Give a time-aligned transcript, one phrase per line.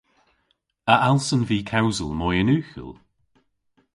[0.93, 2.91] A allsen vy kewsel moy yn ughel?